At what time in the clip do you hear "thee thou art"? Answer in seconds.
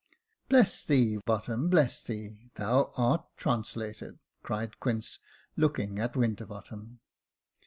2.01-3.23